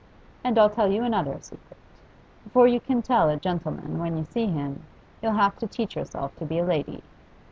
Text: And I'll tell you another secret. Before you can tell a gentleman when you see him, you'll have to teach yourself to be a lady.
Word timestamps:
And 0.43 0.57
I'll 0.57 0.67
tell 0.71 0.91
you 0.91 1.03
another 1.03 1.37
secret. 1.41 1.77
Before 2.43 2.67
you 2.67 2.79
can 2.79 3.03
tell 3.03 3.29
a 3.29 3.37
gentleman 3.37 3.99
when 3.99 4.17
you 4.17 4.23
see 4.23 4.47
him, 4.47 4.81
you'll 5.21 5.33
have 5.33 5.59
to 5.59 5.67
teach 5.67 5.95
yourself 5.95 6.35
to 6.37 6.45
be 6.45 6.57
a 6.57 6.65
lady. 6.65 7.03